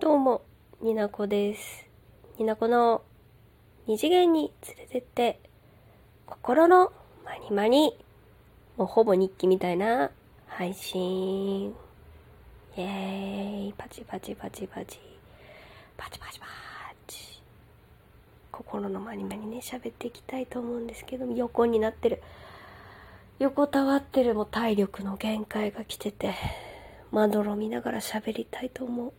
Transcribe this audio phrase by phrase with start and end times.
[0.00, 0.40] どうも、
[0.80, 1.86] になこです。
[2.38, 3.02] になこの
[3.86, 5.38] 二次元に連れてって、
[6.24, 6.90] 心の
[7.22, 7.98] まにまに、
[8.78, 10.10] もうほぼ日記みたいな
[10.46, 11.66] 配信。
[11.66, 15.00] イェーイ、パチパチパチパチ、
[15.98, 16.46] パチパチパ
[17.06, 17.42] チ。
[18.50, 22.22] 心のまにまにね、喋っていきたいと思うんですけど、横になってる。
[23.38, 26.34] 横たわってるもう体力の限界が来てて、
[27.12, 29.12] まどろみながら喋りたいと思う。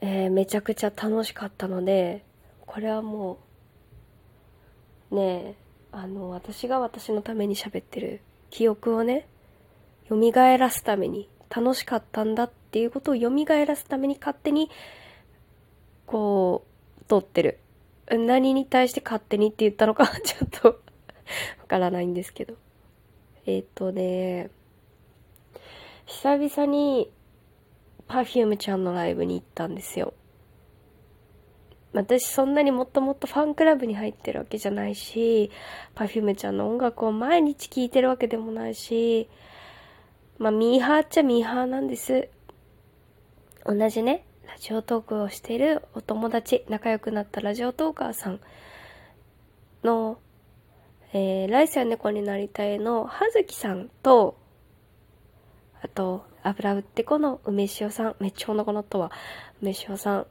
[0.00, 2.24] えーめちゃくちゃ楽しかったので、
[2.66, 3.38] これはも
[5.10, 5.54] う、ねえ、
[5.92, 9.26] あの、私が私のために喋ってる記憶をね、
[10.08, 14.70] 蘇らすために、楽しかったんだっていうことを蘇らすために勝手に、
[16.06, 16.64] こ
[17.00, 17.58] う、撮ってる。
[18.08, 20.74] 何に対して勝手にって言ったのか ちょっとわ
[21.68, 22.54] からないんですけど。
[23.46, 24.50] えっ、とね、
[26.06, 27.10] 久々に
[28.10, 30.14] Perfume ちゃんのライブに行ったんですよ。
[31.92, 35.50] 私そんなにもっともっとファンクラブに入ってるわけじゃないし、
[35.94, 39.28] Perfume ちゃんの音楽を毎日聴いてるわけでもないし、
[40.38, 42.28] まあミーハーっちゃミーハーなんです。
[43.64, 48.40] 同じね、ラジオトークをしてるお友達、仲良くなったラジオトーカーさん
[49.84, 50.18] の、
[51.12, 54.36] えー、来世は猫になりたいの葉月さんと、
[55.82, 58.16] あと、油売ってこの梅塩さん。
[58.20, 59.10] めっちゃお腹鳴ったわ。
[59.62, 60.26] 梅塩さん。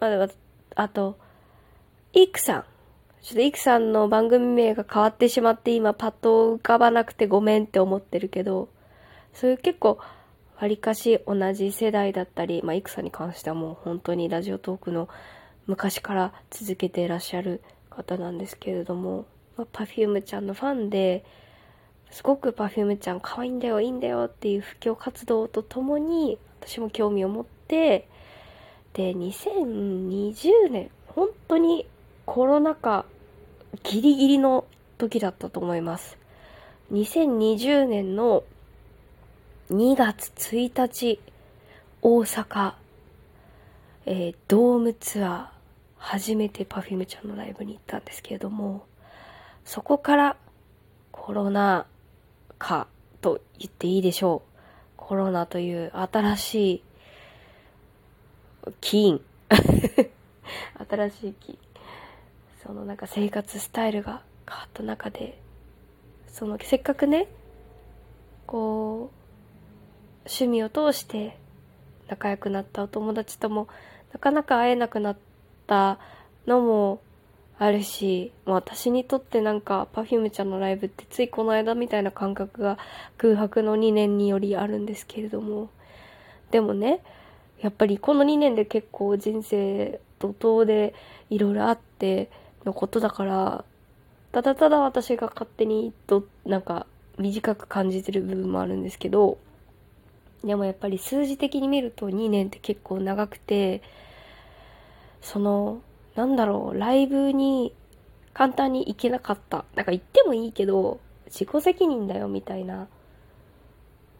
[0.00, 0.28] まだ、
[0.74, 1.18] あと、
[2.12, 2.64] イクさん。
[3.22, 8.68] ちょっとイクさんの番組名が変わってしまって今パッと浮かばなくてごめんって思ってるけど、
[9.34, 9.98] そういう結構、
[10.60, 15.08] わりかし同じ世代だったり、まあ、イクさんに関してはもう本当にラジオトークの
[15.66, 19.26] 昔から続けていらっしゃる方なんですけれども、
[19.56, 21.24] まあ、Perfume ちゃんのファンで、
[22.10, 28.08] すごく Perfume ちゃん可愛いんだよ、いいんだよっていう布教活動とともに、私も興味を持って、
[28.94, 31.86] で、2020年、本当に
[32.26, 33.04] コロナ禍
[33.82, 34.64] ギリギリの
[34.96, 36.18] 時だったと思います。
[36.92, 38.42] 2020年の
[39.70, 41.20] 2月1日、
[42.00, 42.74] 大阪、
[44.06, 45.46] えードームツアー、
[45.98, 48.86] 初めて Perfume ちゃんのライブに行ったんですけれども、
[49.64, 50.36] そこから
[51.12, 51.86] コロナ
[52.58, 52.86] 禍
[53.20, 54.48] と言っていいでしょう。
[54.96, 56.82] コロナという新しい
[58.80, 59.20] 菌。
[60.88, 61.58] 新しい菌。
[62.62, 65.40] そのなんか生活スタイルが変わった中で、
[66.28, 67.28] そのせっかくね、
[68.46, 69.18] こう、
[70.26, 71.38] 趣味を通して
[72.08, 73.68] 仲良くなったお友達とも
[74.12, 75.16] なかなか会えなくなっ
[75.66, 75.98] た
[76.46, 77.00] のも
[77.60, 82.78] あるし、私にとってなんか Perfume ちゃんのライブってついこの間みたいな感覚が
[83.16, 85.68] 空白の2年によりあるんですけれども、
[86.50, 87.02] でもね、
[87.60, 90.94] やっぱりこの2年で結構人生怒涛で
[91.30, 92.30] いろいろあって
[92.64, 93.64] のことだから、
[94.30, 96.86] ただただ私が勝手にと、なんか
[97.18, 99.38] 短く感じてる部分もあるんですけど、
[100.44, 103.82] でもやっぱり数字的に見ると2年って結構長くて、
[105.20, 105.82] その、
[106.18, 107.72] なんだろう、ライブに
[108.34, 109.64] 簡単に行けなかった。
[109.76, 112.88] なんか行ってもいいけど、自己責任だよみたいな。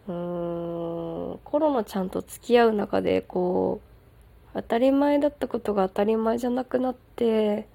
[0.07, 7.67] うーん、コロナちゃんと付き合う中で、こう、当たり前だったことが当たり前じゃなくなって、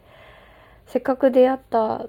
[0.86, 2.06] せっかく出会った、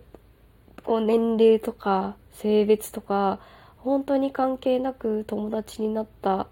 [0.85, 3.41] こう、年齢とか、性別とか、
[3.79, 6.47] 本当に関係なく友達になった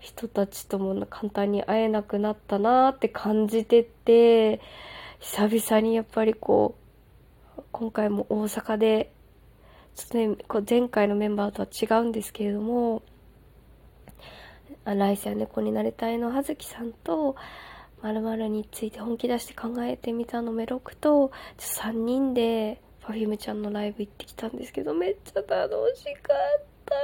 [0.00, 4.60] 人たちとも簡単に会えなくなったなーって感じてて、
[5.20, 6.74] 久々にやっぱりこ
[7.58, 9.12] う、今回も大阪で、
[9.94, 13.02] ちょっとね、前回のメンバーとは違うんですけれども、
[14.86, 17.36] 来世は猫になりたいの葉月さんと、
[18.02, 26.94] 〇〇について本気出して考えてみたのメロクと、3人で Perfume ちゃんのライブ行ってきたんですけど、めっちゃ楽しかった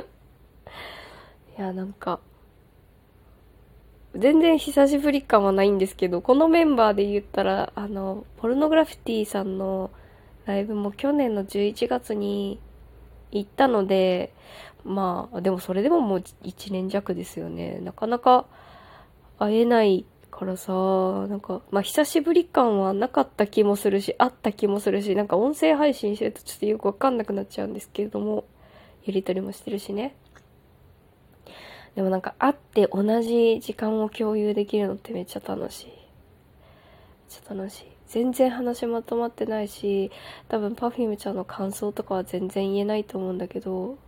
[0.00, 0.09] の
[1.58, 2.20] いや、なんか、
[4.16, 9.90] 全然久しぶり感はないんですけど、このメンバーで言ったら、あの、ポルノグラフィティさんの
[10.46, 12.58] ライブも去年の11月に
[13.30, 14.32] 行ったので、
[14.84, 17.80] まあ、でもそれでももう1年弱ですよね。
[17.80, 18.46] なかなか
[19.38, 20.72] 会えないからさ、
[21.28, 28.44] なんか、まあ久しぶり感はなかった気もするし、あった気もするし、なんか音声配信してるとちょっとよくわかんなくなっちゃうんですけれども、
[29.04, 30.16] やりとりもしてるしね。
[31.94, 35.86] でもなんか会って同じ時間を共有できるのってめっちゃ楽しい。
[35.86, 35.96] めっ
[37.28, 37.84] ちゃ楽しい。
[38.06, 40.10] 全然話まとまってないし、
[40.48, 43.98] 多分 Perfume ちゃんの感想とかは全然言えないと思うんだけど、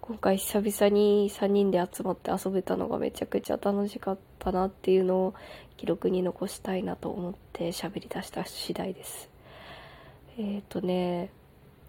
[0.00, 5.34] 今回久々に3人で集まって遊べたのがめちゃくちゃ楽しかったなっていうのを
[5.76, 9.30] 記録に残したいなと思って喋り出した次第です。
[10.36, 11.30] えっ、ー、とね、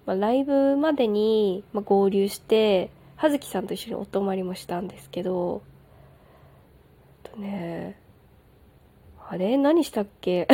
[0.05, 2.91] まあ、ライブまでに、まあ、合流して、
[3.21, 5.61] 葉月さんと一緒にお泊まりもしたんですけど、
[7.21, 7.95] とね、
[9.29, 9.57] あれ？
[9.57, 10.47] 何したっけ？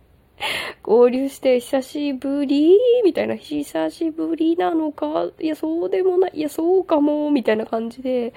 [0.82, 5.28] 合流して久しぶりみたいな、久しぶりなのか？
[5.40, 6.30] いや、そうでもない。
[6.36, 8.32] いや、そうかもみたいな感じで、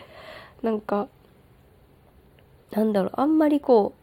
[0.61, 1.07] なんか、
[2.71, 3.93] なんだろう、あんまりこ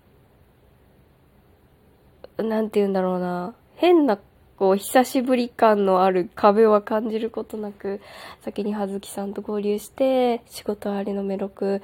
[2.39, 4.19] う、なんて言うんだろうな、変な、
[4.61, 7.99] こう、久しぶり感のある壁は感じることなく、
[8.43, 11.81] 先に葉月さんと合流して、仕事ありのメロク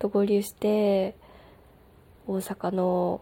[0.00, 1.14] と合流して、
[2.26, 3.20] 大阪の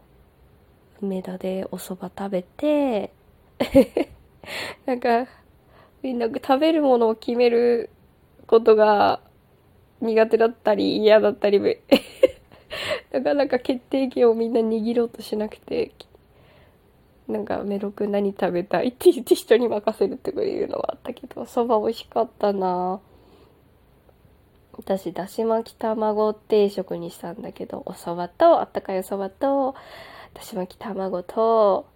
[1.03, 3.13] 梅田でお蕎麦食べて
[4.87, 5.27] なんか、
[6.03, 7.91] みんな食べるものを決める
[8.47, 9.21] ことが
[10.01, 11.61] 苦手だったり嫌だったり
[13.13, 15.93] なかなか決定権をみんな握ろうとしなくて、
[17.31, 23.01] なんかメロく何食べたいって言って人に任せるっていうのはあったけど、蕎麦美味しかったな。
[24.73, 29.75] 私、だし巻き卵定食にしたんだけど、お蕎麦と、あったかいお蕎麦と、
[30.35, 31.87] だし巻き卵と、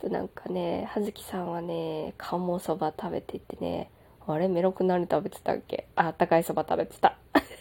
[0.00, 3.90] となんかね、葉月さんはね、鴨そば食べててね、
[4.26, 5.88] あれメロく何食べてたっけ？
[5.96, 7.16] あ、あったかいそば食べてた。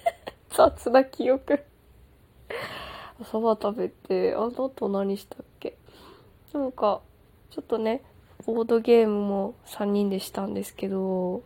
[0.56, 1.64] 雑な記憶。
[3.32, 5.78] そば食べて、あの後何したっけ？
[6.54, 7.02] なんか、
[7.52, 8.02] ちょっとね、
[8.46, 11.42] ボードゲームも3人でしたんですけど、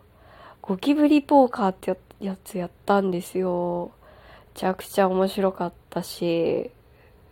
[0.61, 3.91] ゴキブリポーカーってやつやったんですよ。
[4.55, 6.71] めちゃくちゃ面白かったし、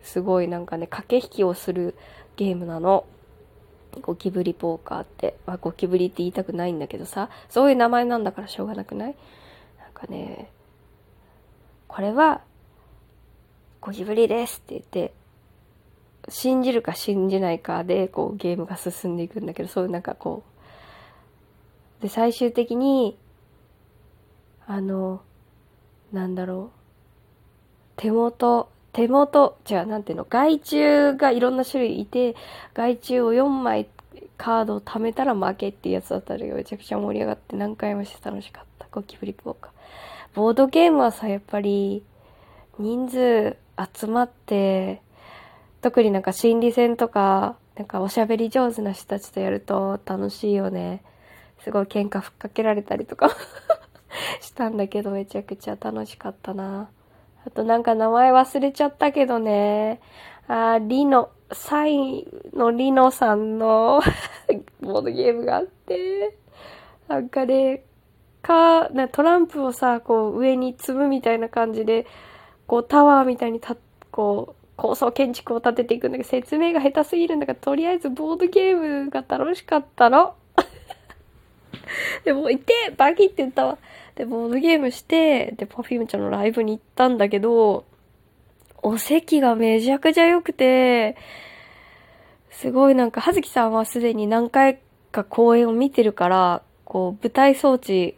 [0.02, 1.96] すごいなんかね、駆け引きをする
[2.36, 3.06] ゲームなの。
[4.02, 5.36] ゴキブリポーカーって。
[5.46, 9.16] まあ、ゴキブリって言いたくないんだけどさ、そういう名前なんだからしょうがなくない？
[9.80, 10.50] なんかね、
[11.88, 12.42] これは、
[13.82, 15.14] ゴキブリですって言って、
[16.30, 20.44] 信じるか信じないかで、こう、ゲームが進んでいくんだけど、そういうなんかこ
[22.00, 23.18] う、で、最終的に、
[24.68, 25.22] あの、
[26.12, 26.82] なんだろう、
[27.96, 32.36] 手元、手元、じゃあなんていうの、害虫がいろんな種類いて、
[32.74, 33.88] 害虫を4枚
[34.38, 38.88] カードを貯めたら負けっていうやつだったらめちゃくちゃ盛り上がって何回もして楽しかった。
[38.92, 39.72] ゴキブリポーカー。
[40.34, 42.04] ボードゲームはさ、やっぱり
[42.80, 43.58] 人数
[43.94, 45.02] 集まって、
[45.82, 51.04] 特になんか心理戦とか、なんかおしゃべり上手な人たちとやると楽しいよね。
[51.64, 53.30] すごい喧嘩ふっかけられたりとか
[54.42, 56.90] したんだけどめちゃくちゃ楽しかったな。
[57.46, 60.00] あとなんか名前忘れちゃったけどね。
[60.48, 64.02] あ、リノ、サインのリノさんの
[64.82, 66.38] ボードゲームがあって、
[67.08, 67.84] なんかね、
[68.42, 72.06] か、なトランプをさ、こう上に積むみたいな感じで、
[72.68, 73.76] こうタワーみたいにた、
[74.12, 80.34] こう、高層建築を建てていくんだけど、説明が下手すぎるんだから、とりあえずボードゲームが楽しかったの。
[82.26, 83.78] でも、いてバキって言ったわ。
[84.16, 87.86] で、ボードゲームして、で、パフュームちゃんのライブに行ったんだけど、
[88.82, 91.16] お席がめちゃくちゃ良くて、
[92.50, 94.80] すごいなんか、はずきさんはすでに何回
[95.12, 98.16] か公演を見てるから、こう、舞台装置、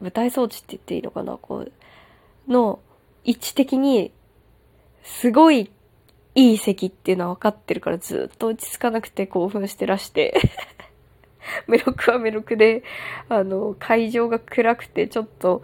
[0.00, 1.72] 舞台装置って言っていいのかなこう、
[2.46, 2.78] の
[3.24, 4.12] 位置的に、
[5.02, 5.72] すごい
[6.34, 10.34] いい席っていうのは分かってるからずっと落ち着かなくて興奮してらして
[11.66, 12.82] メロクはメロクで、
[13.28, 15.62] あの、会場が暗くて、ちょっと、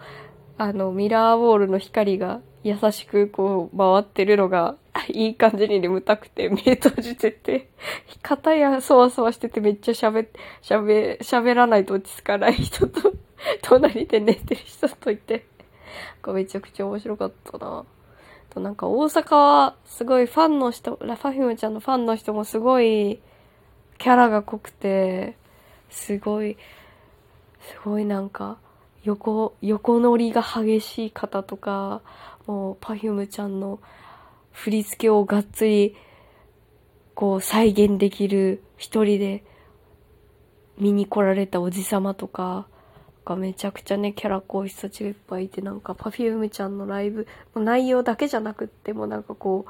[0.57, 4.77] あの、ミラーウォールの光が優しくこう回ってるのが、
[5.09, 7.69] いい感じに眠たくて、目閉じてて、
[8.21, 10.27] 肩やそわそわしててめっちゃ喋、
[10.61, 13.13] 喋、喋らないと落ち着かない人と、
[13.63, 15.45] 隣で寝てる人といて、
[16.27, 17.85] めちゃくちゃ面白かったな。
[18.51, 23.21] となんか大阪はすごいファンの人、ラファヒムちゃんのファンの人もすごい
[23.97, 25.37] キャラが濃くて、
[25.89, 26.57] すごい、
[27.61, 28.57] すごいなんか、
[29.03, 32.01] 横、横乗りが激しい方とか、
[32.45, 33.79] もう、パフュームちゃんの
[34.51, 35.95] 振り付けをがっつり、
[37.15, 39.45] こう、再現できる一人で
[40.77, 42.67] 見に来られたおじさまとか、
[43.25, 49.65] がめちゃくちゃね、キャラ濃い人たちがいっぱいいて、なんか、パフュームちゃんのライブ、もう内容だけじゃなくっても、なんかこ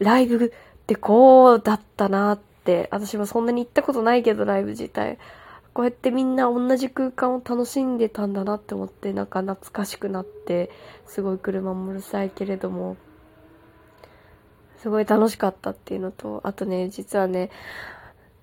[0.00, 0.50] う、ライブっ
[0.86, 5.18] てこうだったなって、私もそんなに行ったことないけど、ライブ自体。
[5.72, 10.70] こうやってみんな同じ空間を楽しんでたんだなって思って、なんか懐かしくなって、
[11.06, 12.96] すごい車もうるさいけれども、
[14.78, 17.50] すごい楽しかったっていうのと、あとね、実はね、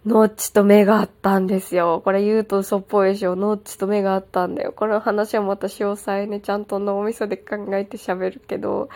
[0.06, 2.01] ノッチと目があったんですよ。
[2.06, 3.36] これ言うと嘘っぽいでしょ。
[3.36, 4.72] ノッチと目があったんだよ。
[4.72, 8.89] この話はまた詳細ね、ちゃんと脳みそで考えて喋るけど、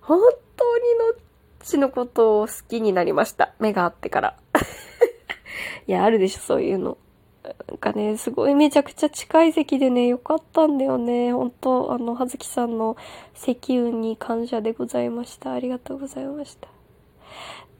[0.00, 0.20] 本
[0.56, 3.54] 当にノッチのことを好きになりました。
[3.58, 4.36] 目があってから。
[5.88, 6.96] いや、あるでしょ、そういうの。
[7.68, 11.32] なんかね、すごいめちゃくちゃ近い席でね、よかったんだよね。
[11.32, 12.96] 本当あの、はずきさんの
[13.34, 15.52] 席運に感謝でございました。
[15.52, 16.75] ありがとうございました。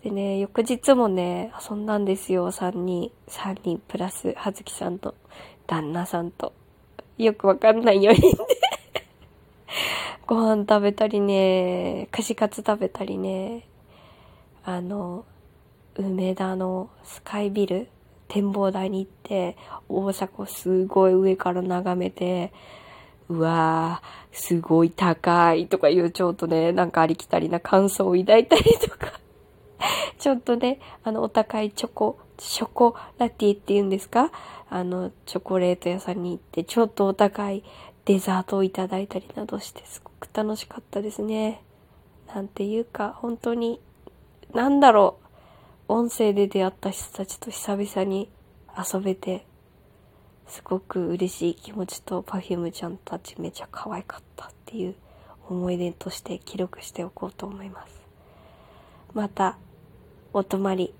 [0.07, 3.11] でね、翌日もね、遊んだんですよ、3人。
[3.27, 5.17] 3人プラス、はずきさんと、
[5.67, 6.53] 旦那さんと。
[7.19, 8.37] よくわかんない4人で
[10.25, 13.67] ご飯食べたりね、串カツ食べたりね、
[14.65, 15.25] あの、
[15.97, 17.89] 梅田のスカイビル、
[18.29, 19.57] 展望台に行って、
[19.89, 22.53] 大阪をすごい上から眺めて、
[23.29, 29.26] うわー、すごい高いとかいうちょっとね、なんかありきたりな感想を抱いたりとか
[30.19, 34.31] ちょっとね、あの、お高いチョコ、ショコラティって言うんですか？
[34.69, 37.63] あの、チョコレート屋さんに行って、ちょっとお高い
[38.05, 41.63] デザートをいただいたりなどして、すごく楽しかったですね。
[42.35, 43.81] なんていうか、本当に、
[44.53, 45.27] なんだろう。
[45.89, 48.29] 音声で出会った人たちと久々に
[48.77, 49.47] 遊べて、
[50.49, 54.97] すごく嬉しい気持ちと Perfume ちゃんたちめちゃ可愛かったっていう
[55.49, 58.06] 思い出として記録しておこうと思います。
[59.17, 59.57] また
[60.35, 60.93] お泊まり、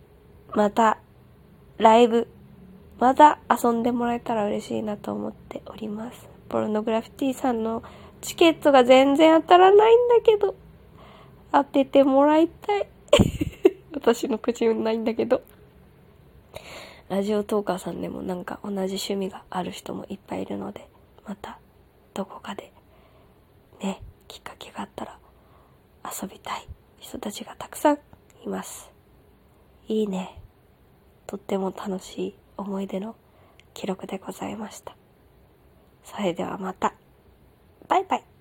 [0.55, 0.97] また、
[1.77, 2.29] ライブ、
[2.99, 6.27] また遊んでもらえたら嬉しいなと思っております。
[6.49, 7.83] ポルノグラフィティさんの
[8.23, 10.55] チケットが全然当たらないんだけど、
[11.53, 12.89] 当ててもらいたい。
[13.93, 15.43] 私の口運ないんだけど。
[17.11, 20.89] ラジオトーカーさんでもなんか同じ趣味がある人もいっぱいいるので、
[21.27, 21.59] また
[22.15, 22.73] どこかで
[23.83, 25.19] ね、きっかけがあったら
[26.03, 26.67] 遊びたい
[27.07, 27.99] 人たちがたくさん
[28.45, 28.91] います。
[29.87, 30.43] いいね。
[31.29, 33.15] とっても楽しい思い出の
[33.75, 34.97] 記録でございました。
[36.03, 36.95] それではまた。
[37.87, 38.36] バイバイ。